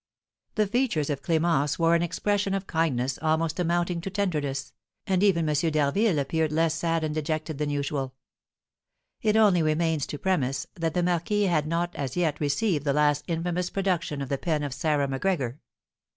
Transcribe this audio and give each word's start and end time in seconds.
The 0.55 0.65
features 0.65 1.11
of 1.11 1.21
Clémence 1.21 1.77
wore 1.77 1.93
an 1.93 2.01
expression 2.01 2.55
of 2.55 2.65
kindness 2.65 3.19
almost 3.21 3.59
amounting 3.59 4.01
to 4.01 4.09
tenderness, 4.09 4.73
and 5.05 5.21
even 5.21 5.47
M. 5.47 5.53
d'Harville 5.53 6.17
appeared 6.17 6.51
less 6.51 6.73
sad 6.73 7.03
and 7.03 7.13
dejected 7.13 7.59
than 7.59 7.69
usual. 7.69 8.15
It 9.21 9.37
only 9.37 9.61
remains 9.61 10.07
to 10.07 10.17
premise 10.17 10.65
that 10.73 10.95
the 10.95 11.03
marquis 11.03 11.43
had 11.43 11.67
not 11.67 11.95
as 11.95 12.17
yet 12.17 12.39
received 12.41 12.83
the 12.83 12.93
last 12.93 13.25
infamous 13.27 13.69
production 13.69 14.23
of 14.23 14.29
the 14.29 14.39
pen 14.39 14.63
of 14.63 14.73
Sarah 14.73 15.07
Macgregor. 15.07 15.59